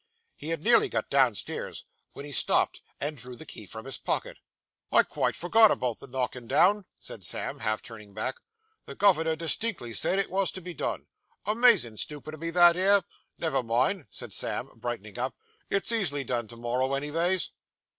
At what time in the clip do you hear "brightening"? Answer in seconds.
14.77-15.19